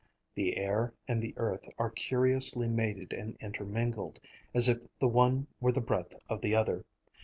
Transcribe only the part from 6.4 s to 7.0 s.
the other.